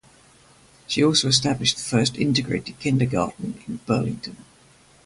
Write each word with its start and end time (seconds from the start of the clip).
She 0.87 1.03
also 1.05 1.27
established 1.27 1.77
the 1.77 1.83
first 1.83 2.17
integrated 2.17 2.79
kindergarten 2.79 3.61
in 3.67 3.81
Burlington. 3.85 4.37